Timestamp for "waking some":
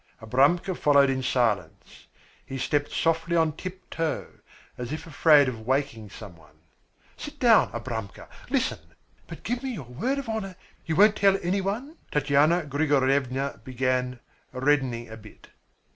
5.67-6.35